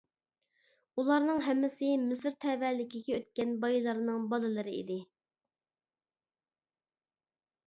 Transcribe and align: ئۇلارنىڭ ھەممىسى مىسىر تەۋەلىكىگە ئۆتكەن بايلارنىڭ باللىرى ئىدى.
ئۇلارنىڭ 1.01 1.41
ھەممىسى 1.47 1.89
مىسىر 2.07 2.37
تەۋەلىكىگە 2.45 3.19
ئۆتكەن 3.19 3.53
بايلارنىڭ 3.67 4.27
باللىرى 4.33 4.75
ئىدى. 4.79 4.99